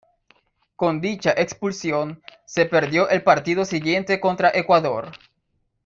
[0.75, 5.11] Con dicha expulsión, se perdió el partido siguiente contra Ecuador.